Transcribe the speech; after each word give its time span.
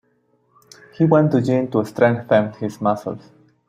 He 0.97 1.05
went 1.05 1.31
to 1.31 1.43
gym 1.43 1.69
to 1.69 1.85
strengthen 1.85 2.53
his 2.53 2.81
muscles. 2.81 3.29